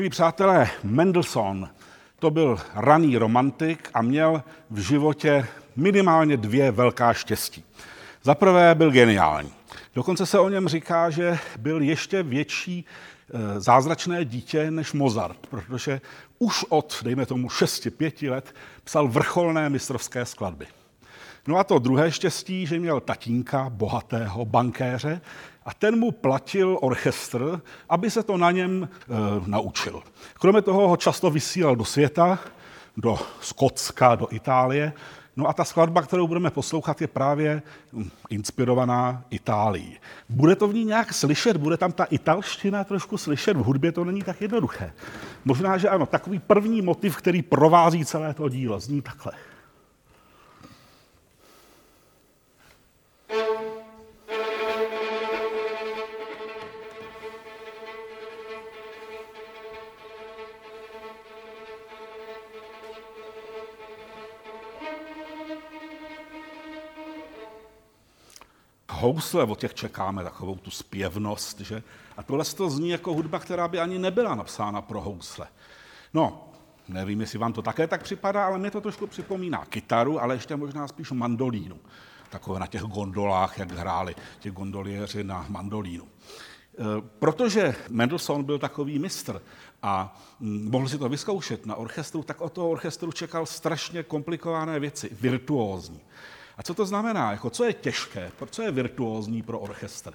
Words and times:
Milí 0.00 0.10
přátelé, 0.10 0.70
Mendelssohn 0.82 1.68
to 2.18 2.30
byl 2.30 2.58
raný 2.74 3.16
romantik 3.16 3.90
a 3.94 4.02
měl 4.02 4.42
v 4.70 4.78
životě 4.78 5.46
minimálně 5.76 6.36
dvě 6.36 6.70
velká 6.70 7.12
štěstí. 7.12 7.64
Za 8.22 8.34
prvé 8.34 8.74
byl 8.74 8.90
geniální. 8.90 9.52
Dokonce 9.94 10.26
se 10.26 10.38
o 10.38 10.48
něm 10.48 10.68
říká, 10.68 11.10
že 11.10 11.38
byl 11.58 11.80
ještě 11.82 12.22
větší 12.22 12.84
eh, 12.84 13.60
zázračné 13.60 14.24
dítě 14.24 14.70
než 14.70 14.92
Mozart, 14.92 15.46
protože 15.46 16.00
už 16.38 16.64
od, 16.68 17.00
dejme 17.02 17.26
tomu, 17.26 17.48
6-5 17.48 18.30
let 18.30 18.54
psal 18.84 19.08
vrcholné 19.08 19.70
mistrovské 19.70 20.26
skladby. 20.26 20.66
No 21.46 21.56
a 21.56 21.64
to 21.64 21.78
druhé 21.78 22.12
štěstí, 22.12 22.66
že 22.66 22.78
měl 22.78 23.00
tatínka, 23.00 23.70
bohatého 23.70 24.44
bankéře, 24.44 25.20
a 25.64 25.74
ten 25.74 25.98
mu 25.98 26.10
platil 26.10 26.78
orchestr, 26.80 27.60
aby 27.88 28.10
se 28.10 28.22
to 28.22 28.36
na 28.36 28.50
něm 28.50 28.88
e, 28.88 29.14
naučil. 29.46 30.02
Kromě 30.34 30.62
toho 30.62 30.88
ho 30.88 30.96
často 30.96 31.30
vysílal 31.30 31.76
do 31.76 31.84
světa, 31.84 32.38
do 32.96 33.18
Skotska, 33.40 34.14
do 34.14 34.28
Itálie. 34.30 34.92
No 35.36 35.48
a 35.48 35.52
ta 35.52 35.64
skladba, 35.64 36.02
kterou 36.02 36.26
budeme 36.26 36.50
poslouchat, 36.50 37.00
je 37.00 37.06
právě 37.06 37.62
hm, 37.92 38.10
inspirovaná 38.30 39.24
Itálií. 39.30 39.96
Bude 40.28 40.56
to 40.56 40.68
v 40.68 40.74
ní 40.74 40.84
nějak 40.84 41.12
slyšet? 41.12 41.56
Bude 41.56 41.76
tam 41.76 41.92
ta 41.92 42.04
italština 42.04 42.84
trošku 42.84 43.18
slyšet? 43.18 43.56
V 43.56 43.60
hudbě 43.60 43.92
to 43.92 44.04
není 44.04 44.22
tak 44.22 44.40
jednoduché. 44.40 44.92
Možná, 45.44 45.78
že 45.78 45.88
ano, 45.88 46.06
takový 46.06 46.38
první 46.38 46.82
motiv, 46.82 47.16
který 47.16 47.42
provází 47.42 48.04
celé 48.04 48.34
to 48.34 48.48
dílo, 48.48 48.80
zní 48.80 49.02
takhle. 49.02 49.32
Housle, 69.00 69.44
od 69.44 69.58
těch 69.58 69.74
čekáme 69.74 70.24
takovou 70.24 70.54
tu 70.54 70.70
zpěvnost, 70.70 71.60
že? 71.60 71.82
A 72.16 72.22
tohle 72.22 72.44
to 72.44 72.70
zní 72.70 72.90
jako 72.90 73.14
hudba, 73.14 73.38
která 73.38 73.68
by 73.68 73.80
ani 73.80 73.98
nebyla 73.98 74.34
napsána 74.34 74.82
pro 74.82 75.00
housle. 75.00 75.46
No, 76.14 76.48
nevím, 76.88 77.20
jestli 77.20 77.38
vám 77.38 77.52
to 77.52 77.62
také 77.62 77.86
tak 77.86 78.02
připadá, 78.02 78.46
ale 78.46 78.58
mě 78.58 78.70
to 78.70 78.80
trošku 78.80 79.06
připomíná 79.06 79.64
kytaru, 79.64 80.22
ale 80.22 80.34
ještě 80.34 80.56
možná 80.56 80.88
spíš 80.88 81.10
mandolínu. 81.10 81.78
Takové 82.30 82.60
na 82.60 82.66
těch 82.66 82.82
gondolách, 82.82 83.58
jak 83.58 83.72
hráli 83.72 84.14
ti 84.38 84.50
gondoliéři 84.50 85.24
na 85.24 85.46
mandolínu. 85.48 86.04
E, 86.04 86.84
protože 87.18 87.74
Mendelssohn 87.88 88.44
byl 88.44 88.58
takový 88.58 88.98
mistr 88.98 89.42
a 89.82 90.20
mm, 90.40 90.70
mohl 90.70 90.88
si 90.88 90.98
to 90.98 91.08
vyzkoušet 91.08 91.66
na 91.66 91.74
orchestru, 91.74 92.22
tak 92.22 92.40
od 92.40 92.52
toho 92.52 92.70
orchestru 92.70 93.12
čekal 93.12 93.46
strašně 93.46 94.02
komplikované 94.02 94.80
věci, 94.80 95.10
virtuózní. 95.20 96.00
A 96.60 96.62
co 96.62 96.74
to 96.74 96.86
znamená? 96.86 97.32
Jako, 97.32 97.50
co 97.50 97.64
je 97.64 97.72
těžké? 97.72 98.32
Co 98.50 98.62
je 98.62 98.70
virtuózní 98.70 99.42
pro 99.42 99.58
orchestr? 99.58 100.14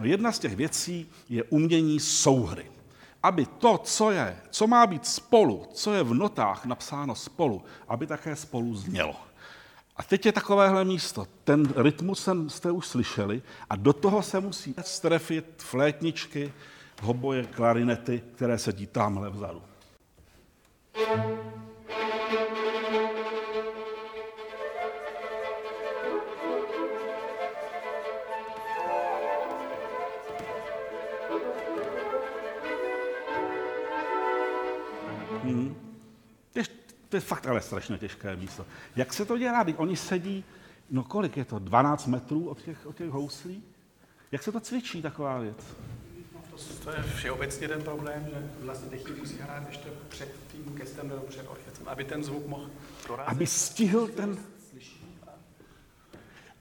No 0.00 0.06
jedna 0.06 0.32
z 0.32 0.38
těch 0.38 0.56
věcí 0.56 1.10
je 1.28 1.42
umění 1.44 2.00
souhry. 2.00 2.70
Aby 3.22 3.46
to, 3.46 3.78
co 3.78 4.10
je, 4.10 4.40
co 4.50 4.66
má 4.66 4.86
být 4.86 5.06
spolu, 5.06 5.66
co 5.72 5.92
je 5.92 6.02
v 6.02 6.14
notách 6.14 6.64
napsáno 6.64 7.14
spolu, 7.14 7.62
aby 7.88 8.06
také 8.06 8.36
spolu 8.36 8.74
znělo. 8.74 9.16
A 9.96 10.02
teď 10.02 10.26
je 10.26 10.32
takovéhle 10.32 10.84
místo. 10.84 11.26
Ten 11.44 11.72
rytmus 11.76 12.28
jste 12.48 12.70
už 12.70 12.86
slyšeli 12.86 13.42
a 13.70 13.76
do 13.76 13.92
toho 13.92 14.22
se 14.22 14.40
musí 14.40 14.74
strefit 14.80 15.44
flétničky, 15.58 16.52
hoboje, 17.02 17.44
klarinety, 17.44 18.22
které 18.34 18.58
sedí 18.58 18.86
tamhle 18.86 19.30
vzadu. 19.30 19.62
thank 20.94 21.18
you 21.18 21.53
To 37.14 37.16
je 37.16 37.20
fakt 37.20 37.46
ale 37.46 37.60
strašně 37.60 37.98
těžké 37.98 38.36
místo. 38.36 38.66
Jak 38.96 39.12
se 39.12 39.24
to 39.24 39.38
dělá, 39.38 39.62
když 39.62 39.76
oni 39.78 39.96
sedí, 39.96 40.44
no 40.90 41.04
kolik 41.04 41.36
je 41.36 41.44
to, 41.44 41.58
12 41.58 42.06
metrů 42.06 42.48
od 42.48 42.62
těch, 42.62 42.86
od 42.86 42.96
těch 42.96 43.10
houslí? 43.10 43.62
Jak 44.32 44.42
se 44.42 44.52
to 44.52 44.60
cvičí, 44.60 45.02
taková 45.02 45.38
věc? 45.38 45.56
To, 46.84 46.90
je 46.90 47.02
všeobecně 47.16 47.68
ten 47.68 47.82
problém, 47.82 48.26
že 48.30 48.50
vlastně 48.60 48.90
technik 48.90 49.18
musí 49.18 49.36
hrát 49.38 49.68
ještě 49.68 49.88
před 50.08 50.34
tím 50.52 50.74
gestem 50.74 51.08
nebo 51.08 51.20
před 51.20 51.46
orchestrem, 51.48 51.88
aby 51.88 52.04
ten 52.04 52.24
zvuk 52.24 52.46
mohl 52.46 52.70
prorazit. 53.06 53.32
Aby 53.32 53.46
stihl 53.46 54.08
ten... 54.08 54.38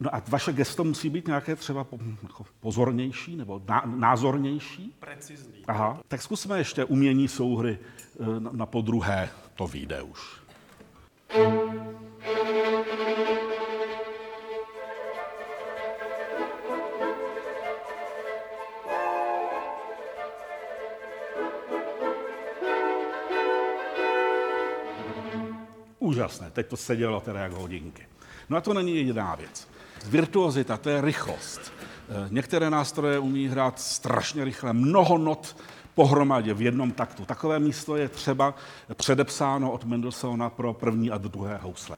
No 0.00 0.14
a 0.14 0.22
vaše 0.28 0.52
gesto 0.52 0.84
musí 0.84 1.10
být 1.10 1.26
nějaké 1.26 1.56
třeba 1.56 1.86
jako 2.22 2.46
pozornější 2.60 3.36
nebo 3.36 3.62
názornější? 3.84 4.94
Precizní. 5.00 5.64
Aha, 5.66 6.00
tak 6.08 6.22
zkusme 6.22 6.58
ještě 6.58 6.84
umění 6.84 7.28
souhry 7.28 7.78
eh, 8.20 8.40
na, 8.40 8.50
na 8.52 8.66
podruhé, 8.66 9.30
to 9.54 9.66
vyjde 9.66 10.02
už. 10.02 10.20
Úžasné, 25.98 26.50
teď 26.50 26.66
to 26.66 26.76
sedělo 26.76 27.20
teda 27.20 27.40
jak 27.40 27.52
hodinky. 27.52 28.06
No 28.48 28.56
a 28.56 28.60
to 28.60 28.74
není 28.74 28.96
jediná 28.96 29.34
věc. 29.34 29.68
Virtuozita, 30.06 30.76
to 30.76 30.90
je 30.90 31.00
rychlost. 31.00 31.72
Eh, 32.08 32.28
některé 32.30 32.70
nástroje 32.70 33.18
umí 33.18 33.48
hrát 33.48 33.80
strašně 33.80 34.44
rychle, 34.44 34.72
mnoho 34.72 35.18
not 35.18 35.56
pohromadě 35.94 36.54
v 36.54 36.62
jednom 36.62 36.92
taktu. 36.92 37.24
Takové 37.24 37.58
místo 37.58 37.96
je 37.96 38.08
třeba 38.08 38.54
předepsáno 38.94 39.72
od 39.72 39.84
Mendelssohna 39.84 40.50
pro 40.50 40.74
první 40.74 41.10
a 41.10 41.18
druhé 41.18 41.58
housle. 41.62 41.96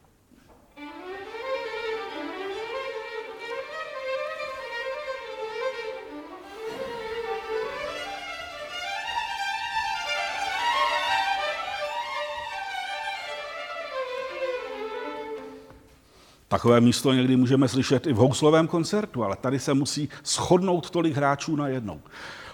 Takové 16.51 16.81
místo 16.81 17.13
někdy 17.13 17.37
můžeme 17.37 17.69
slyšet 17.69 18.07
i 18.07 18.13
v 18.13 18.17
houslovém 18.17 18.67
koncertu, 18.67 19.25
ale 19.25 19.37
tady 19.37 19.59
se 19.59 19.75
musí 19.75 20.09
shodnout 20.25 20.91
tolik 20.91 21.17
hráčů 21.17 21.57
na 21.57 21.69
jednou. 21.69 22.01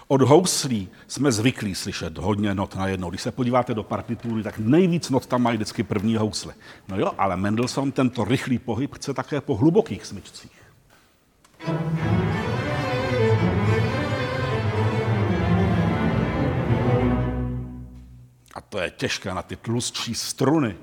Od 0.07 0.21
houslí 0.21 0.89
jsme 1.07 1.31
zvyklí 1.31 1.75
slyšet 1.75 2.17
hodně 2.17 2.55
not 2.55 2.75
na 2.75 2.87
jednou. 2.87 3.09
Když 3.09 3.21
se 3.21 3.31
podíváte 3.31 3.73
do 3.73 3.83
partitury, 3.83 4.43
tak 4.43 4.57
nejvíc 4.57 5.09
not 5.09 5.25
tam 5.25 5.41
mají 5.41 5.57
vždycky 5.57 5.83
první 5.83 6.15
housle. 6.15 6.53
No 6.87 6.99
jo, 6.99 7.11
ale 7.17 7.37
Mendelssohn 7.37 7.91
tento 7.91 8.23
rychlý 8.23 8.59
pohyb 8.59 8.95
chce 8.95 9.13
také 9.13 9.41
po 9.41 9.55
hlubokých 9.55 10.05
smyčcích. 10.05 10.61
A 18.53 18.61
to 18.69 18.79
je 18.79 18.91
těžké 18.91 19.33
na 19.33 19.41
ty 19.41 19.55
tlustší 19.55 20.15
struny. 20.15 20.75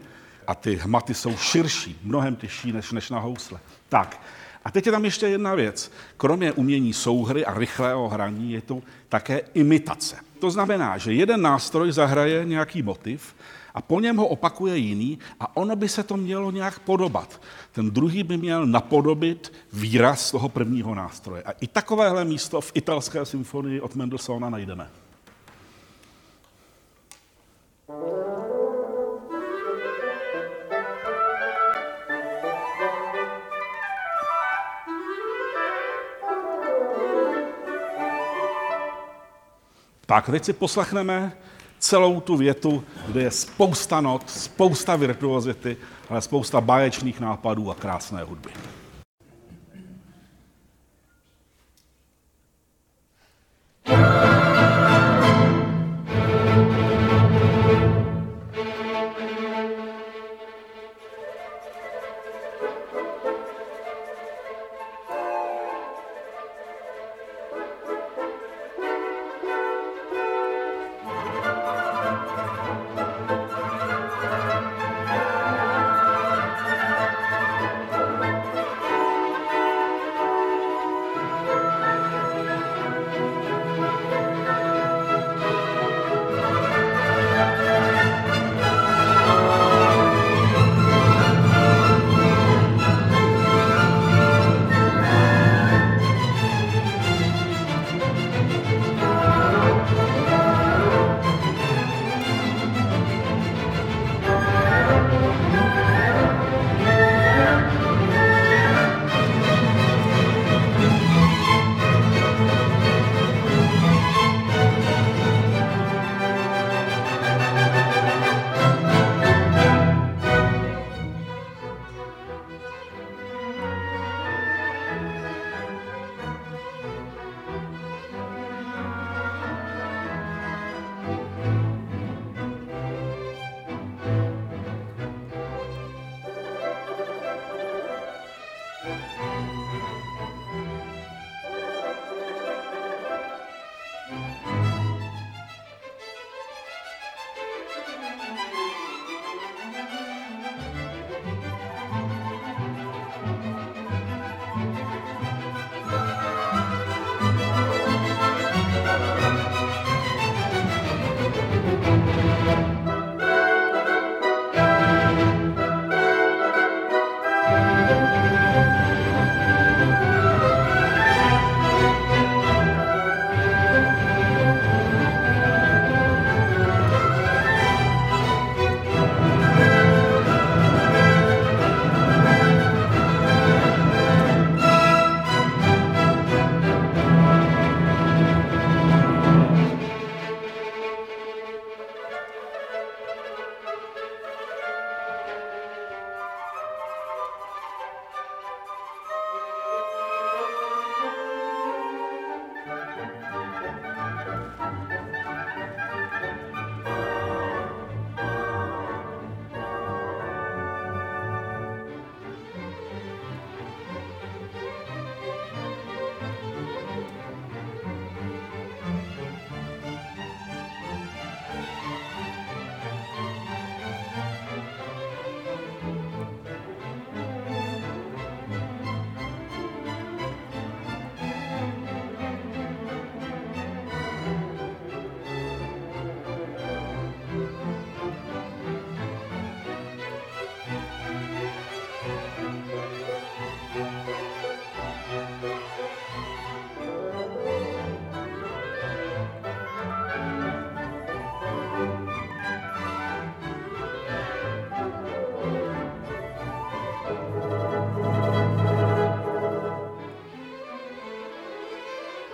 A 0.46 0.54
ty 0.54 0.76
hmaty 0.76 1.14
jsou 1.14 1.36
širší, 1.36 1.98
mnohem 2.02 2.36
těžší 2.36 2.72
než, 2.72 2.92
než 2.92 3.10
na 3.10 3.18
housle. 3.18 3.60
Tak, 3.88 4.20
a 4.64 4.70
teď 4.70 4.86
je 4.86 4.92
tam 4.92 5.04
ještě 5.04 5.26
jedna 5.26 5.54
věc. 5.54 5.92
Kromě 6.16 6.52
umění 6.52 6.92
souhry 6.92 7.44
a 7.44 7.58
rychlého 7.58 8.08
hraní 8.08 8.52
je 8.52 8.60
to 8.60 8.82
také 9.08 9.40
imitace. 9.54 10.16
To 10.38 10.50
znamená, 10.50 10.98
že 10.98 11.12
jeden 11.12 11.42
nástroj 11.42 11.92
zahraje 11.92 12.44
nějaký 12.44 12.82
motiv 12.82 13.34
a 13.74 13.82
po 13.82 14.00
něm 14.00 14.16
ho 14.16 14.26
opakuje 14.26 14.76
jiný 14.76 15.18
a 15.40 15.56
ono 15.56 15.76
by 15.76 15.88
se 15.88 16.02
to 16.02 16.16
mělo 16.16 16.50
nějak 16.50 16.78
podobat. 16.78 17.40
Ten 17.72 17.90
druhý 17.90 18.22
by 18.22 18.36
měl 18.36 18.66
napodobit 18.66 19.52
výraz 19.72 20.30
toho 20.30 20.48
prvního 20.48 20.94
nástroje. 20.94 21.42
A 21.42 21.52
i 21.60 21.66
takovéhle 21.66 22.24
místo 22.24 22.60
v 22.60 22.72
italské 22.74 23.24
symfonii 23.24 23.80
od 23.80 23.94
Mendelssohna 23.94 24.50
najdeme. 24.50 24.90
Tak, 40.06 40.30
teď 40.30 40.44
si 40.44 40.52
poslechneme 40.52 41.32
celou 41.78 42.20
tu 42.20 42.36
větu, 42.36 42.84
kde 43.06 43.22
je 43.22 43.30
spousta 43.30 44.00
not, 44.00 44.30
spousta 44.30 44.96
virtuozity, 44.96 45.76
ale 46.10 46.20
spousta 46.20 46.60
báječných 46.60 47.20
nápadů 47.20 47.70
a 47.70 47.74
krásné 47.74 48.22
hudby. 48.22 48.50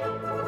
Thank 0.03 0.40